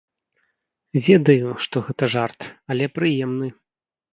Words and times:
Ведаю, 1.07 1.47
што 1.65 1.75
гэта 1.91 2.11
жарт, 2.17 2.39
але 2.73 2.85
прыемны. 2.99 3.47